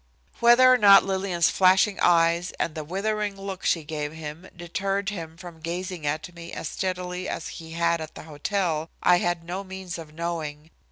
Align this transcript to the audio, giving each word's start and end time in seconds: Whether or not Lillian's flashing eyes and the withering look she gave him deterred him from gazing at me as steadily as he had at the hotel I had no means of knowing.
Whether 0.39 0.73
or 0.73 0.79
not 0.79 1.03
Lillian's 1.05 1.51
flashing 1.51 1.99
eyes 1.99 2.51
and 2.59 2.73
the 2.73 2.83
withering 2.83 3.39
look 3.39 3.63
she 3.63 3.83
gave 3.83 4.11
him 4.13 4.49
deterred 4.57 5.09
him 5.11 5.37
from 5.37 5.59
gazing 5.59 6.07
at 6.07 6.33
me 6.33 6.51
as 6.53 6.69
steadily 6.69 7.29
as 7.29 7.49
he 7.59 7.73
had 7.73 8.01
at 8.01 8.15
the 8.15 8.23
hotel 8.23 8.89
I 9.03 9.19
had 9.19 9.43
no 9.43 9.63
means 9.63 9.99
of 9.99 10.11
knowing. 10.11 10.71